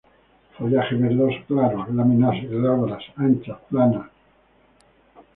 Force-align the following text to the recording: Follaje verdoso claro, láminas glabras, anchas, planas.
Follaje 0.55 0.95
verdoso 0.95 1.41
claro, 1.47 1.77
láminas 1.95 2.37
glabras, 2.49 3.03
anchas, 3.17 3.59
planas. 3.69 4.09